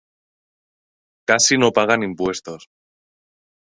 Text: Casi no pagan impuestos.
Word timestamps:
Casi 1.29 1.55
no 1.59 1.71
pagan 1.77 2.01
impuestos. 2.09 2.67